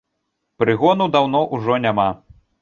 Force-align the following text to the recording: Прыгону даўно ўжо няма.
Прыгону 0.63 1.07
даўно 1.17 1.43
ўжо 1.59 1.79
няма. 1.85 2.09